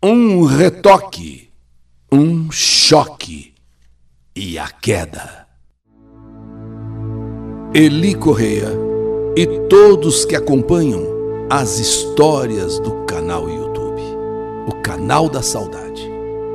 [0.00, 1.48] Um retoque,
[2.12, 3.52] um choque
[4.36, 5.48] e a queda.
[7.74, 8.68] Eli Correia
[9.36, 11.02] e todos que acompanham
[11.50, 14.00] as histórias do canal YouTube,
[14.68, 16.08] o canal da saudade.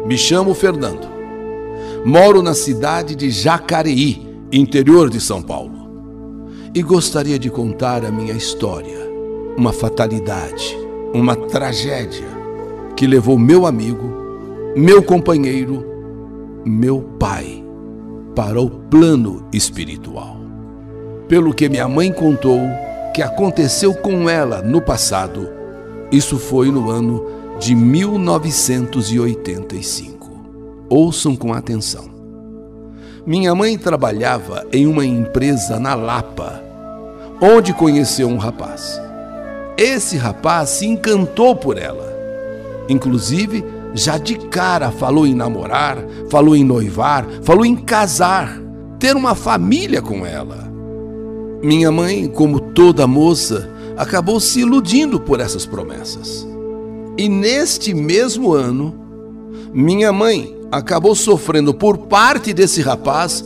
[0.06, 1.06] Me chamo Fernando.
[2.06, 6.70] Moro na cidade de Jacareí, interior de São Paulo.
[6.74, 9.00] E gostaria de contar a minha história,
[9.58, 10.78] uma fatalidade,
[11.14, 12.33] uma tragédia
[12.96, 14.14] que levou meu amigo,
[14.76, 15.86] meu companheiro,
[16.66, 17.64] meu pai
[18.36, 20.38] para o plano espiritual.
[21.28, 22.60] Pelo que minha mãe contou
[23.14, 25.50] que aconteceu com ela no passado,
[26.12, 27.26] isso foi no ano
[27.60, 30.14] de 1985.
[30.90, 32.12] Ouçam com atenção.
[33.26, 36.62] Minha mãe trabalhava em uma empresa na Lapa,
[37.42, 39.02] onde conheceu um rapaz.
[39.78, 42.13] Esse rapaz se encantou por ela.
[42.90, 45.98] Inclusive, já de cara falou em namorar,
[46.30, 48.60] falou em noivar, falou em casar,
[49.00, 50.72] ter uma família com ela.
[51.64, 56.48] Minha mãe, como toda moça, acabou se iludindo por essas promessas.
[57.18, 58.94] E neste mesmo ano,
[59.74, 63.46] minha mãe acabou sofrendo por parte desse rapaz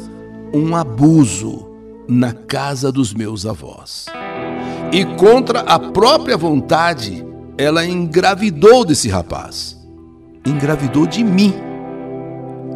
[0.54, 1.68] um abuso
[2.08, 4.06] na casa dos meus avós.
[4.94, 7.27] E contra a própria vontade,
[7.58, 9.76] ela engravidou desse rapaz.
[10.46, 11.54] Engravidou de mim.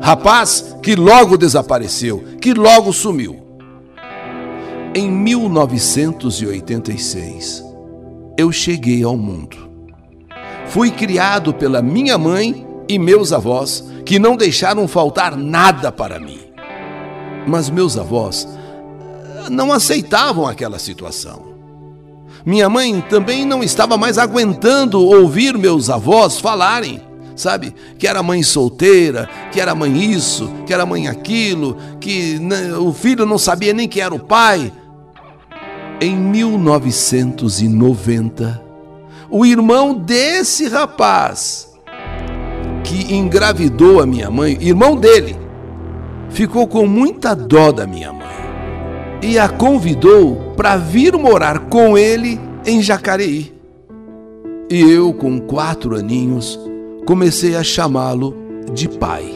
[0.02, 3.40] Rapaz que logo desapareceu, que logo sumiu.
[4.96, 7.64] Em 1986,
[8.38, 9.70] eu cheguei ao mundo.
[10.66, 16.40] Fui criado pela minha mãe e meus avós, que não deixaram faltar nada para mim.
[17.48, 18.48] Mas meus avós
[19.50, 21.51] não aceitavam aquela situação.
[22.46, 27.02] Minha mãe também não estava mais aguentando ouvir meus avós falarem,
[27.36, 27.76] sabe?
[28.00, 32.40] Que era mãe solteira, que era mãe isso, que era mãe aquilo, que
[32.80, 34.74] o filho não sabia nem quem era o pai.
[36.00, 38.62] Em 1990,
[39.30, 41.70] o irmão desse rapaz
[42.84, 45.38] que engravidou a minha mãe, irmão dele,
[46.30, 48.51] ficou com muita dó da minha mãe
[49.22, 53.54] e a convidou para vir morar com ele em Jacareí.
[54.70, 56.60] E eu, com quatro aninhos,
[57.06, 58.36] comecei a chamá-lo
[58.74, 59.34] de pai.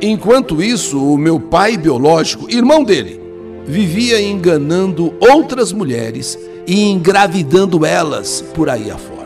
[0.00, 3.20] Enquanto isso, o meu pai biológico, irmão dele,
[3.66, 9.18] vivia enganando outras mulheres e engravidando elas por aí afora.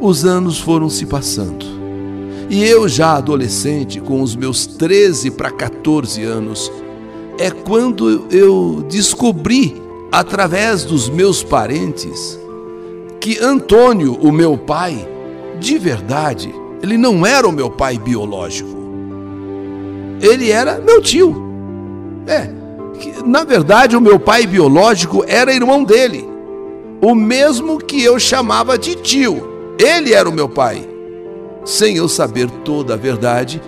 [0.00, 1.66] Os anos foram se passando.
[2.48, 6.70] E eu, já adolescente, com os meus 13 para 14 anos,
[7.38, 12.38] é quando eu descobri, através dos meus parentes,
[13.20, 15.08] que Antônio, o meu pai,
[15.60, 18.76] de verdade, ele não era o meu pai biológico.
[20.20, 21.36] Ele era meu tio.
[22.26, 22.50] É,
[23.24, 26.28] na verdade, o meu pai biológico era irmão dele,
[27.00, 29.76] o mesmo que eu chamava de tio.
[29.78, 30.88] Ele era o meu pai.
[31.64, 33.62] Sem eu saber toda a verdade,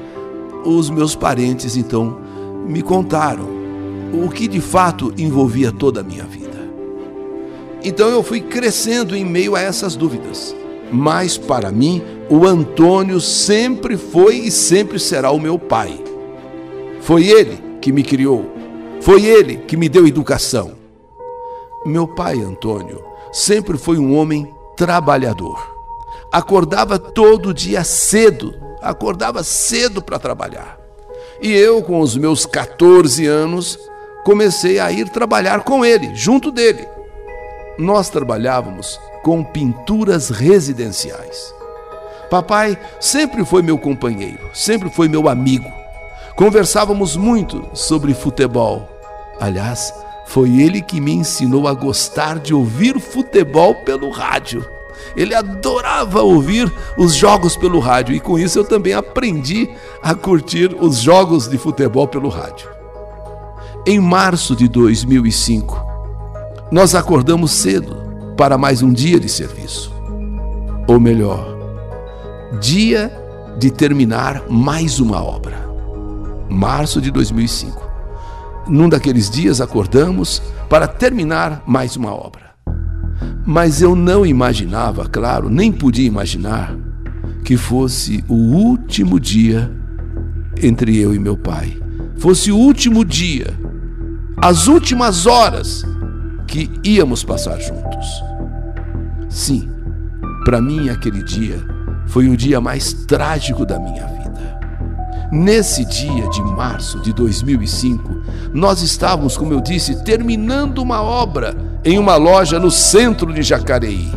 [0.65, 2.19] os meus parentes então
[2.67, 3.60] me contaram
[4.13, 6.51] o que de fato envolvia toda a minha vida.
[7.83, 10.55] Então eu fui crescendo em meio a essas dúvidas.
[10.93, 16.03] Mas para mim, o Antônio sempre foi e sempre será o meu pai.
[17.01, 18.51] Foi ele que me criou,
[19.01, 20.73] foi ele que me deu educação.
[21.87, 25.77] Meu pai, Antônio, sempre foi um homem trabalhador.
[26.31, 30.79] Acordava todo dia cedo, acordava cedo para trabalhar.
[31.41, 33.79] E eu, com os meus 14 anos,
[34.25, 36.87] comecei a ir trabalhar com ele, junto dele.
[37.79, 41.55] Nós trabalhávamos com pinturas residenciais.
[42.31, 45.71] Papai sempre foi meu companheiro, sempre foi meu amigo.
[46.37, 48.89] Conversávamos muito sobre futebol.
[49.41, 49.93] Aliás,
[50.27, 54.65] foi ele que me ensinou a gostar de ouvir futebol pelo rádio.
[55.17, 59.69] Ele adorava ouvir os jogos pelo rádio e com isso eu também aprendi
[60.03, 62.80] a curtir os jogos de futebol pelo rádio.
[63.87, 65.77] Em março de 2005,
[66.71, 67.97] nós acordamos cedo
[68.37, 69.93] para mais um dia de serviço.
[70.87, 71.47] Ou melhor,
[72.61, 73.13] dia
[73.59, 75.71] de terminar mais uma obra
[76.51, 77.89] março de 2005.
[78.67, 82.51] Num daqueles dias acordamos para terminar mais uma obra.
[83.47, 86.77] Mas eu não imaginava, claro, nem podia imaginar,
[87.45, 89.71] que fosse o último dia
[90.63, 91.79] entre eu e meu pai.
[92.19, 93.59] Fosse o último dia,
[94.43, 95.85] as últimas horas
[96.47, 98.25] que íamos passar juntos.
[99.29, 99.71] Sim,
[100.45, 101.63] para mim aquele dia
[102.07, 104.59] foi o dia mais trágico da minha vida.
[105.31, 108.23] Nesse dia de março de 2005,
[108.55, 111.55] nós estávamos, como eu disse, terminando uma obra
[111.85, 114.11] em uma loja no centro de Jacareí,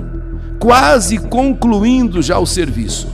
[0.58, 3.10] quase concluindo já o serviço.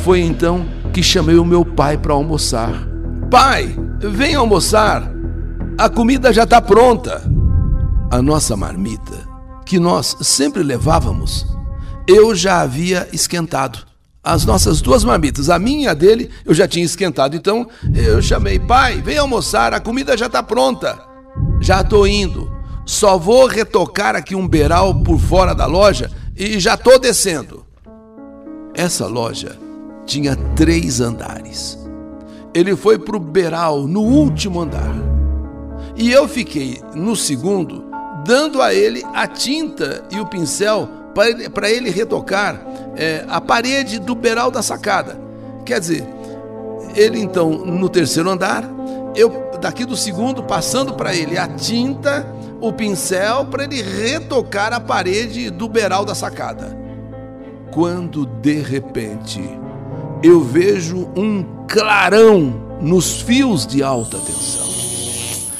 [0.00, 2.86] Foi então que chamei o meu pai para almoçar.
[3.30, 5.15] Pai, vem almoçar.
[5.78, 7.22] A comida já está pronta.
[8.10, 9.28] A nossa marmita,
[9.66, 11.46] que nós sempre levávamos,
[12.08, 13.86] eu já havia esquentado
[14.26, 17.36] as nossas duas marmitas, a minha e a dele, eu já tinha esquentado.
[17.36, 20.98] Então eu chamei, pai, vem almoçar, a comida já está pronta.
[21.60, 22.50] Já estou indo.
[22.84, 27.64] Só vou retocar aqui um beiral por fora da loja e já estou descendo.
[28.74, 29.56] Essa loja
[30.04, 31.78] tinha três andares.
[32.52, 35.05] Ele foi para o beiral no último andar.
[35.96, 37.84] E eu fiquei no segundo,
[38.24, 40.88] dando a ele a tinta e o pincel
[41.54, 42.60] para ele retocar
[42.96, 45.18] é, a parede do beiral da sacada.
[45.64, 46.06] Quer dizer,
[46.94, 48.64] ele então no terceiro andar,
[49.14, 52.26] eu daqui do segundo passando para ele a tinta,
[52.60, 56.76] o pincel para ele retocar a parede do beiral da sacada.
[57.72, 59.42] Quando de repente
[60.22, 64.75] eu vejo um clarão nos fios de alta tensão.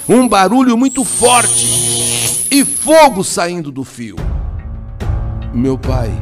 [0.08, 4.14] Um barulho muito forte e fogo saindo do fio.
[5.52, 6.12] Meu pai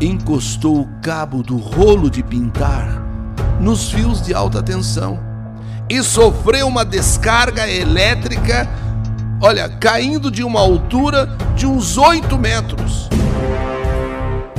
[0.00, 3.02] encostou o cabo do rolo de pintar
[3.60, 5.18] nos fios de alta tensão
[5.90, 8.68] e sofreu uma descarga elétrica,
[9.42, 11.26] olha, caindo de uma altura
[11.56, 13.08] de uns oito metros.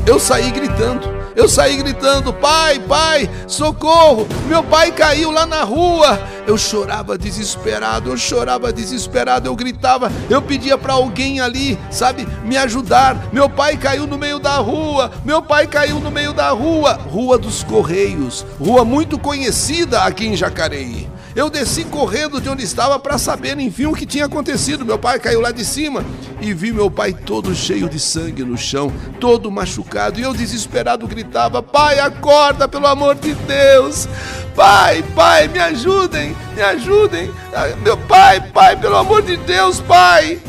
[0.06, 1.19] Eu saí gritando.
[1.40, 4.28] Eu saí gritando: Pai, pai, socorro!
[4.50, 6.20] Meu pai caiu lá na rua.
[6.46, 12.58] Eu chorava desesperado, eu chorava desesperado, eu gritava, eu pedia para alguém ali, sabe, me
[12.58, 13.30] ajudar.
[13.32, 17.38] Meu pai caiu no meio da rua, meu pai caiu no meio da rua, Rua
[17.38, 21.08] dos Correios, rua muito conhecida aqui em Jacareí.
[21.40, 24.84] Eu desci correndo de onde estava para saber, enfim, o que tinha acontecido.
[24.84, 26.04] Meu pai caiu lá de cima
[26.42, 28.92] e vi meu pai todo cheio de sangue no chão,
[29.22, 30.20] todo machucado.
[30.20, 34.06] E eu, desesperado, gritava: Pai, acorda, pelo amor de Deus!
[34.54, 37.32] Pai, pai, me ajudem, me ajudem!
[37.54, 40.42] Ah, meu pai, pai, pelo amor de Deus, pai!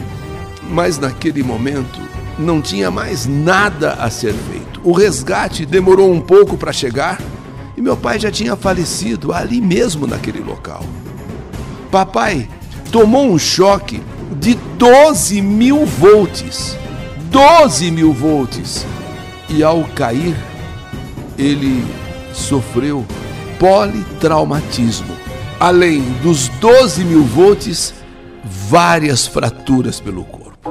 [0.65, 2.01] Mas naquele momento
[2.37, 4.81] não tinha mais nada a ser feito.
[4.83, 7.21] O resgate demorou um pouco para chegar
[7.81, 10.85] e meu pai já tinha falecido ali mesmo naquele local.
[11.91, 12.47] Papai
[12.93, 14.03] tomou um choque
[14.39, 16.77] de 12 mil volts.
[17.31, 18.87] 12 mil volts.
[19.49, 20.37] E ao cair,
[21.39, 21.83] ele
[22.35, 23.07] sofreu
[23.59, 25.17] politraumatismo.
[25.59, 27.95] Além dos 12 mil volts,
[28.45, 30.71] várias fraturas pelo corpo.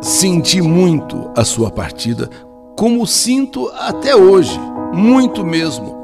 [0.00, 2.28] Senti muito a sua partida,
[2.76, 4.58] como sinto até hoje,
[4.92, 6.01] muito mesmo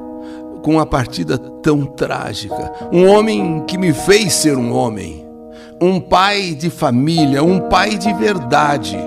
[0.62, 2.88] com uma partida tão trágica.
[2.92, 5.26] Um homem que me fez ser um homem.
[5.80, 8.98] Um pai de família, um pai de verdade.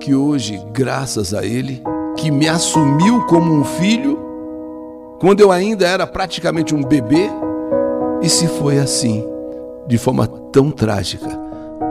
[0.00, 1.82] Que hoje, graças a ele,
[2.16, 4.18] que me assumiu como um filho,
[5.20, 7.30] quando eu ainda era praticamente um bebê,
[8.22, 9.24] e se foi assim,
[9.86, 11.28] de forma tão trágica,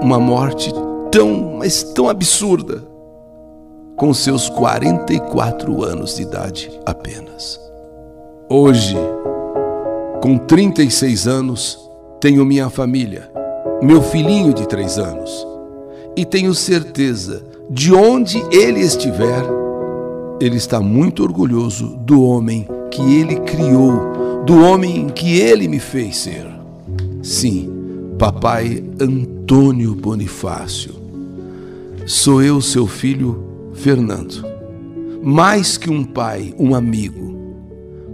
[0.02, 0.74] uma morte
[1.12, 2.84] tão, mas tão absurda,
[3.96, 7.60] com seus 44 anos de idade apenas.
[8.50, 8.96] Hoje,
[10.22, 11.78] com 36 anos,
[12.22, 13.30] tenho minha família,
[13.84, 15.46] meu filhinho de três anos,
[16.16, 19.44] e tenho certeza, de onde ele estiver,
[20.40, 26.16] ele está muito orgulhoso do homem que ele criou, do homem que ele me fez
[26.16, 26.48] ser.
[27.22, 27.70] Sim,
[28.18, 30.96] papai Antônio Bonifácio.
[32.06, 34.46] Sou eu, seu filho Fernando.
[35.22, 37.37] Mais que um pai, um amigo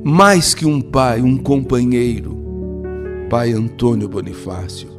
[0.03, 2.41] mais que um pai, um companheiro.
[3.29, 4.89] Pai Antônio Bonifácio,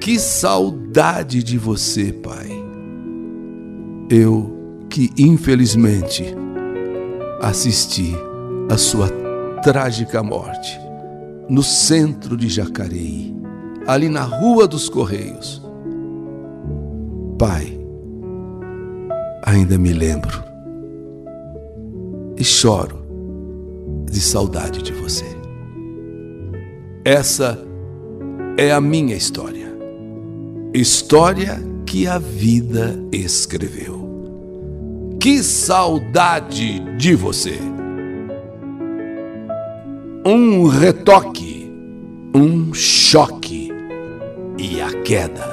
[0.00, 2.48] que saudade de você, pai.
[4.10, 6.24] Eu que infelizmente
[7.40, 8.14] assisti
[8.70, 9.08] a sua
[9.62, 10.78] trágica morte
[11.48, 13.34] no centro de Jacareí,
[13.86, 15.60] ali na Rua dos Correios.
[17.38, 17.78] Pai,
[19.44, 20.44] ainda me lembro
[22.36, 23.01] e choro
[24.12, 25.24] de saudade de você.
[27.02, 27.58] Essa
[28.58, 29.72] é a minha história.
[30.74, 35.16] História que a vida escreveu.
[35.18, 37.58] Que saudade de você!
[40.24, 41.72] Um retoque,
[42.34, 43.72] um choque
[44.58, 45.50] e a queda.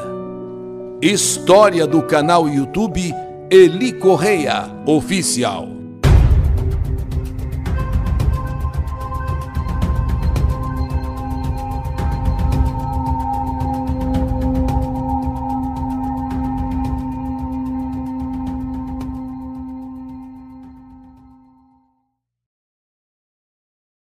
[1.02, 3.14] História do canal YouTube
[3.50, 5.79] Eli Correia Oficial.